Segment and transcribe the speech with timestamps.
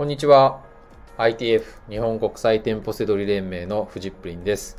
[0.00, 0.62] こんにちは。
[1.18, 4.78] ITF 日本国際店舗セドリ連盟のフジップリンです。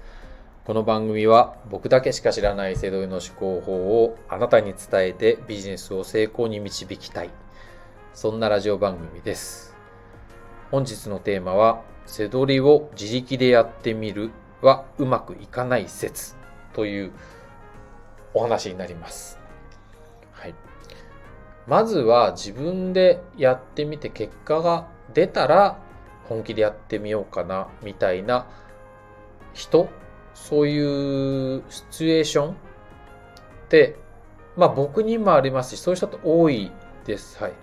[0.66, 7.30] この番組は僕だけしか知らないセドリの思考法をあなたに伝えてビジネスを成功に導きたい。
[8.16, 9.76] そんなラジオ番組です。
[10.72, 14.32] 本日のテーマは、セドリを自力でやってみる
[14.64, 16.36] はうまくいかない説
[16.74, 17.12] という
[18.34, 19.38] お話になります。
[20.32, 20.56] はい。
[21.68, 25.80] まずは自分でやってみて結果が出たら
[26.28, 28.48] 本気でやってみようかなみたいな
[29.54, 29.90] 人
[30.34, 32.56] そういうシチュエーションっ
[33.70, 33.98] て
[34.56, 36.72] まあ僕にもありますしそういう人って多い
[37.06, 37.42] です。
[37.42, 37.54] はい。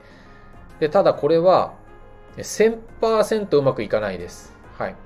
[0.81, 1.75] で、ただこれは
[2.37, 4.55] 1000%うまくいかないです。
[4.79, 4.97] はい。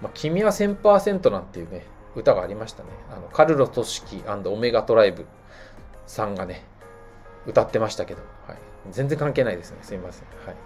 [0.00, 2.90] まあ、君は1000%なんていうね、歌がありましたね。
[3.10, 5.26] あのカルロ・トシキオメガトライブ
[6.06, 6.64] さんがね、
[7.46, 8.58] 歌ってましたけど、はい、
[8.90, 9.78] 全然関係ないですね。
[9.82, 10.26] すみません。
[10.46, 10.56] はい。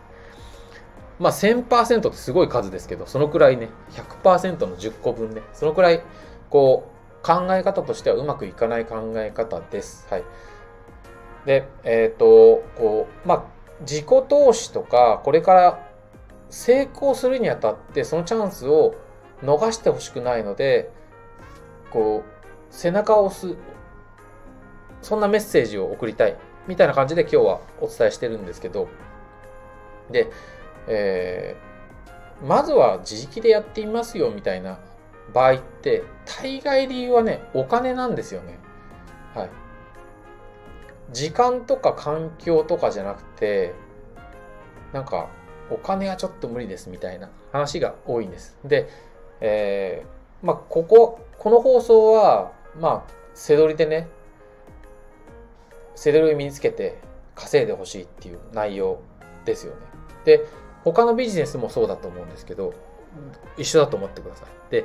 [1.18, 6.02] まあ1000%ってすごい数ですけど、そのくらいね、100%の10個分ね、そのくらい、
[6.48, 6.90] こ
[7.22, 10.06] う、考え方としてはうまくいかない考え方です。
[10.10, 10.24] はい。
[11.44, 13.44] で、えっ、ー、と、こう、まあ、
[13.82, 15.88] 自己投資とか、これから
[16.48, 18.94] 成功するにあたって、そのチャンスを
[19.42, 20.90] 逃してほしくないので、
[21.90, 23.56] こう、背中を押す、
[25.02, 26.36] そんなメッセージを送りたい、
[26.70, 28.88] みたいな感じで今日はお伝えしてるんですけど、
[30.08, 30.30] で、
[30.86, 34.78] えー、まずは自力でやってみますよ、みたいな
[35.34, 36.04] 場合って、
[36.40, 38.60] 大概理由はね、お金なんですよね。
[39.34, 39.50] はい。
[41.10, 43.74] 時間とか環境とかじゃなくて、
[44.92, 45.28] なんか、
[45.70, 48.56] お金はちょっと無理ですみたいな話が多いんです。
[48.64, 48.88] で、
[49.40, 54.08] えー、まあ、ここ、この放送は、まあ、背取りでね、
[55.94, 56.98] 背取りを身につけて
[57.34, 59.00] 稼いでほしいっていう内容
[59.44, 59.80] ですよね。
[60.24, 60.46] で、
[60.84, 62.74] 他のビジネスもそうだと思うんですけど、
[63.56, 64.70] 一緒だと思ってください。
[64.70, 64.84] で、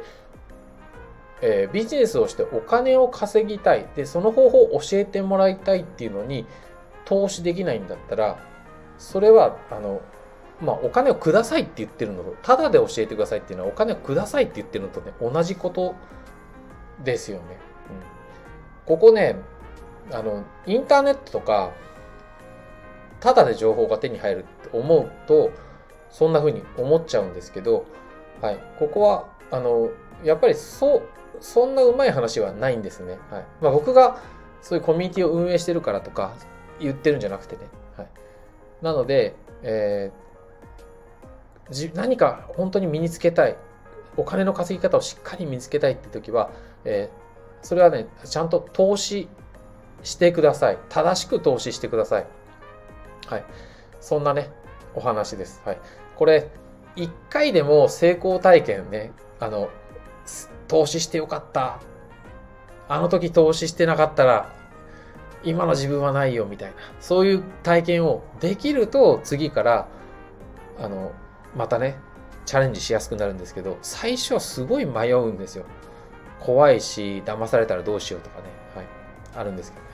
[1.41, 3.85] えー、ビジネスをしてお金を稼ぎたい。
[3.95, 6.45] で、その方法を教えてもらいたいっていうのに
[7.05, 8.39] 投資できないんだったら、
[8.97, 10.01] それは、あの、
[10.61, 15.95] まあ、お金をくださいって言ってるのと、ただで教えてくださいっていうのは、お金をくださいって言ってるのとね、同じこと
[17.03, 17.43] ですよね。
[17.49, 17.57] うん、
[18.85, 19.35] ここね、
[20.11, 21.71] あの、インターネットとか、
[23.19, 25.51] ただで情報が手に入るって思うと、
[26.09, 27.85] そんな風に思っちゃうんですけど、
[28.41, 29.89] はい、ここは、あの、
[30.23, 31.01] やっぱりそう、
[31.39, 33.17] そんなうまい話はないんですね。
[33.29, 33.45] はい。
[33.61, 34.21] まあ、僕が
[34.61, 36.33] そういうコミュニティを運営してるからとか
[36.79, 37.61] 言ってるんじゃなくてね。
[37.97, 38.07] はい。
[38.81, 40.25] なので、えー
[41.69, 43.55] じ何か本当に身につけたい
[44.17, 46.51] お金の稼ぎ方をしっかり身につけたいって時は、
[46.83, 49.27] えー、それはねちゃんと投資
[50.03, 50.77] してください。
[50.89, 52.27] 正しく投資してください。
[53.27, 53.45] はい。
[54.01, 54.51] そんなね
[54.93, 55.61] お話です。
[55.65, 55.79] はい。
[56.15, 56.49] これ
[56.95, 59.69] 1回でも成功体験ねあの
[60.67, 61.79] 投資してよかった。
[62.87, 64.53] あの時投資してなかったら
[65.43, 66.75] 今の自分はないよみたいな。
[66.99, 69.87] そういう体験をできると次から
[70.79, 71.11] あの
[71.55, 71.95] またね、
[72.45, 75.65] チャレンジしやすくなるんですけど、最初はすごい迷うんですよ。
[76.41, 78.43] 怖いし、騙されたらどうしようとかね、
[78.75, 78.85] はい、
[79.35, 79.84] あるんですけど。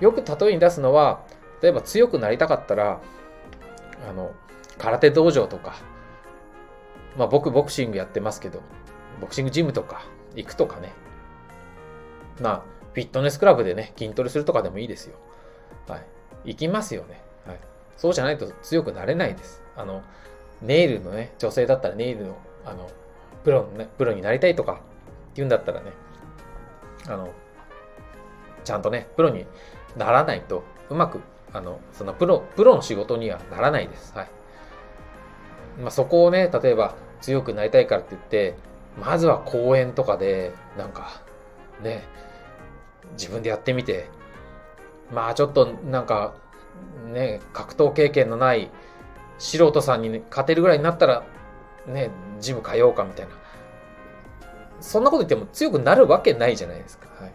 [0.00, 1.24] よく例えに出すのは、
[1.62, 3.00] 例えば強くなりたかったら、
[4.08, 4.32] あの、
[4.78, 5.76] 空手道場とか、
[7.16, 8.62] まあ僕ボクシングやってますけど、
[9.20, 10.02] ボクシングジムとか
[10.34, 10.92] 行くとかね。
[12.40, 12.62] まあ、
[12.94, 15.16] フィットネスクラブでね、筋トレするとかでもいいですよ。
[15.88, 16.06] はい。
[16.44, 17.20] 行きますよね。
[17.46, 17.58] はい。
[17.96, 19.62] そうじゃないと強くなれないです。
[19.76, 20.02] あの、
[20.62, 22.88] ネイルのね、女性だったらネイルの、あの、
[23.44, 24.82] プロのね、プロになりたいとかって
[25.36, 25.92] 言うんだったらね、
[27.06, 27.28] あの、
[28.68, 29.46] ちゃんとね、プロに
[29.96, 31.20] ならないと、うまく、
[31.54, 34.12] あの、そのプロ、プロの仕事にはならないです。
[34.14, 34.28] はい。
[35.80, 38.56] まあ、そこをね、例えば強くなりたいからって言って、
[39.02, 41.22] まずは公演とかで、なんか、
[41.82, 42.02] ね、
[43.12, 44.10] 自分でやってみて、
[45.10, 46.34] まあちょっとなんか、
[47.06, 48.70] ね、格闘経験のない
[49.38, 51.24] 素人さんに、勝てるぐらいになったら、
[51.86, 53.32] ね、ジム通おうかみたいな。
[54.82, 57.06] そんなこと言っても強くなるわけないじゃないですか。
[57.18, 57.32] はい。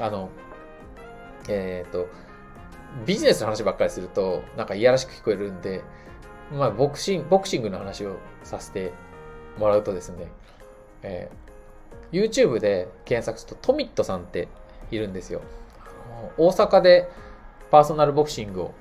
[0.00, 0.30] あの、
[1.48, 2.08] えっ、ー、と、
[3.06, 5.82] ビジネスの話ばっかりすると、なんかいやらしく聞こえるんで、
[6.52, 8.92] まあ、ボクシング、ボクシングの話をさせて
[9.58, 10.28] もらうとですね、
[11.02, 14.48] えー、YouTube で検索するとトミットさんって
[14.90, 15.42] いるんですよ。
[16.36, 17.08] 大阪で
[17.70, 18.74] パーソナルボクシングを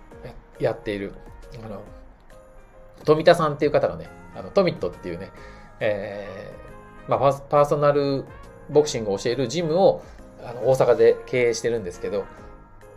[0.59, 1.13] やっている
[1.63, 1.83] あの、
[3.03, 5.31] 富田さんっていう方がね、あのトミットっていうね、
[5.79, 8.25] えー、まあ、パーソナル
[8.69, 10.01] ボクシングを教えるジムを
[10.43, 12.25] あの大阪で経営してるんですけど、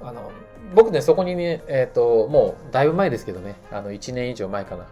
[0.03, 0.31] あの
[0.75, 4.87] 僕ねそこにねえっ、ー、ともうだいぶ前ですけどねあの1年以上前かな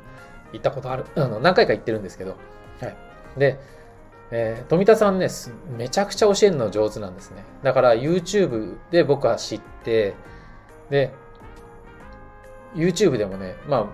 [0.53, 2.37] 行ったことあるあの何回か行ってるんですけど
[2.81, 2.97] はい
[3.37, 3.59] で
[4.31, 5.29] えー、富田さんね、
[5.77, 7.45] めちゃくちゃ教えるの上手なんですね。
[7.63, 10.15] だから YouTube で僕は知って、
[10.91, 11.13] で、
[12.75, 13.87] YouTube でもね、まあ、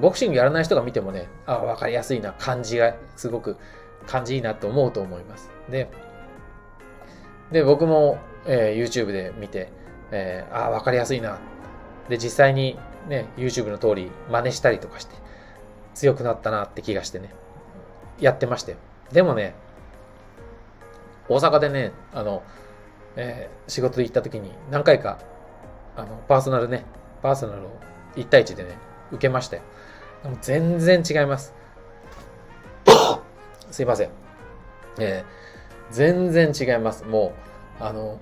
[0.00, 3.56] ボクシングやらない人が見てもね、あ、わかりやすいな、感じが、すごく
[4.06, 5.50] 感じいいなと思うと思います。
[5.70, 5.88] で、
[7.52, 9.70] で、僕も、えー、YouTube で見て、
[10.10, 11.38] えー、ああ、わかりやすいな。
[12.08, 12.78] で、実際に
[13.08, 15.14] ね、YouTube の通り真似したりとかして、
[15.94, 17.30] 強くなったなって気がしてね、
[18.20, 18.78] やってましたよ。
[19.12, 19.54] でもね、
[21.28, 22.42] 大阪でね、あの、
[23.16, 25.18] えー、仕事行った時に何回か、
[25.96, 26.84] あの、パーソナルね、
[27.22, 27.70] パーソナルを
[28.16, 28.76] 1対1でね、
[29.10, 29.62] 受けましたよ。
[30.22, 31.54] でも全然違います。
[33.70, 34.10] すいません。
[34.98, 35.57] えー、
[35.90, 37.04] 全然違います。
[37.04, 37.32] も
[37.80, 38.20] う、あの、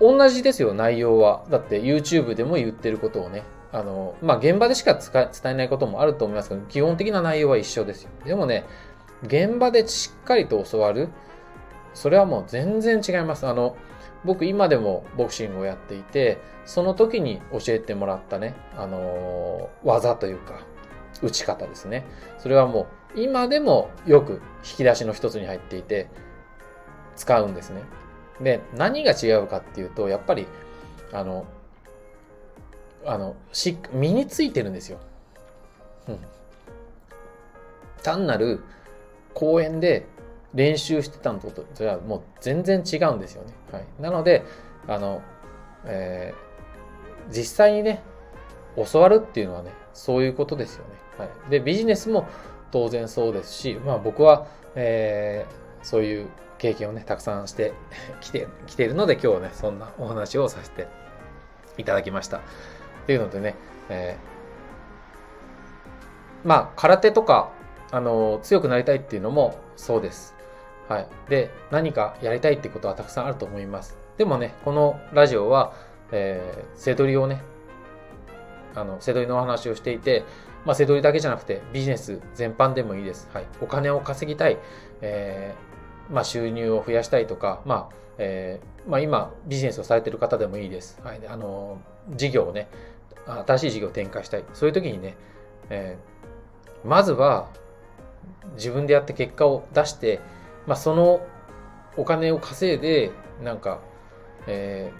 [0.00, 1.44] 同じですよ、内容は。
[1.50, 8.10] だって YouTube でも言ってることをね、あの、まあ、現場でしか伝えないこともあると思いますけど、基本的な内容は一緒ですよ。
[8.24, 8.64] でもね、
[9.22, 11.08] 現場でしっかりと教わる、
[11.94, 13.46] それはもう全然違います。
[13.46, 13.76] あの、
[14.24, 20.60] 僕今でもボクシングをやっていて、その時に教えてもらったね、あの、技というか、
[21.22, 22.04] 打ち方ですね。
[22.38, 26.08] それはもう今でもよく引き出しの一つに入っていて、
[27.16, 27.82] 使うんですね。
[28.40, 30.46] で、何が違うかっていうと、やっぱり、
[31.12, 31.46] あの、
[33.04, 34.98] あの、し、身についてるんですよ。
[36.08, 36.18] うん。
[38.02, 38.60] 単なる
[39.34, 40.06] 公園で
[40.54, 43.52] 練習してたのと、それはもう全然違うんですよね。
[43.70, 43.86] はい。
[44.00, 44.44] なので、
[44.88, 45.22] あの、
[45.84, 48.02] えー、実際にね、
[48.92, 50.94] 教わるっていうのはね、そういうことですよね。
[51.18, 51.50] はい。
[51.50, 52.26] で、ビジネスも
[52.72, 56.26] 当然そうですし、まあ僕は、えー、そういう
[56.58, 57.72] 経験をね、たくさんして
[58.20, 60.88] きて、きているので、今日はね、そんなお話をさせて
[61.76, 62.38] いただきました。
[62.38, 62.40] っ
[63.06, 63.54] ていうのでね、
[63.88, 67.50] えー、まあ、空手とか、
[67.90, 70.34] あの、強くなりたいっていうのもそうです。
[70.88, 71.06] はい。
[71.28, 73.98] で、何かやりたいってことはたくさんあると思います。
[74.16, 75.72] でもね、このラジオは、
[76.10, 77.42] えー、背取りをね、
[78.74, 80.24] あの、背取りのお話をしていて、
[80.64, 83.28] まあ、背取りだけじゃなくて、ビジネス全般でもいいです。
[83.32, 83.46] はい。
[83.60, 84.58] お金を稼ぎたい、
[85.00, 91.00] えー、まあ、収入を増やしたいとか、まあ、えー、まあ、今、ビジネスをされてる方でもいいです。
[91.02, 91.20] はい。
[91.26, 91.80] あの、
[92.10, 92.68] 事業をね、
[93.46, 94.44] 新しい事業を展開したい。
[94.52, 95.16] そういう時にね、
[95.70, 97.48] えー、まずは、
[98.54, 100.20] 自分でやって結果を出して、
[100.66, 101.26] まあ、その
[101.96, 103.10] お金を稼いで、
[103.42, 103.80] なんか、
[104.46, 104.92] え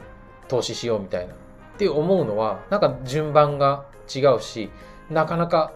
[0.44, 1.34] ー、投資しようみたいな。
[1.74, 3.84] って思うのは、なんか順番が
[4.14, 4.70] 違うし、
[5.10, 5.72] なかなか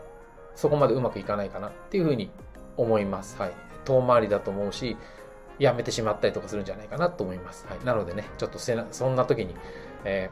[0.54, 2.30] そこまでうまくいかないかなっていうふうに
[2.76, 3.36] 思います。
[3.38, 3.52] はい。
[3.84, 4.96] 遠回りだと思うし、
[5.58, 7.66] やめてしまったりとかするんじゃないかなと思います。
[7.68, 7.84] はい。
[7.84, 9.54] なのでね、ちょっとそんな時に、
[10.04, 10.30] え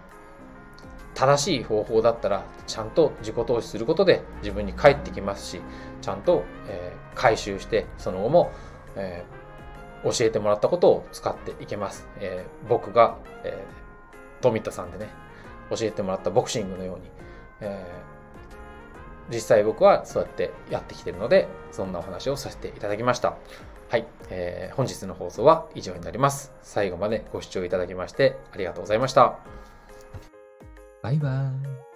[1.14, 5.60] ー、正しい方法だったら、ちゃんと自己投資することで自分に返ってきますし、
[6.02, 8.52] ちゃんと、えー、回収して、その後も、
[8.96, 9.44] えー
[10.04, 12.06] 教えてもらったことを使っていけます。
[12.20, 15.08] えー、僕が、えー、富田さんでね、
[15.70, 17.10] 教えてもらったボクシングのように、
[17.60, 23.34] えー、実際僕はそうやってやってきてるので、そんなお話をさせていただきました。
[23.88, 26.52] はい、えー、本日の放送は以上になります。
[26.62, 29.38] 最後までご視聴いただきましてありがとうございました。
[31.02, 31.93] バイバーイ。